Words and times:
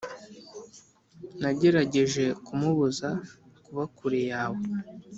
nagerageje 1.41 2.23
kumubuza 2.45 3.09
kuba 3.63 3.83
kure 3.95 4.21
yawe. 4.31 4.63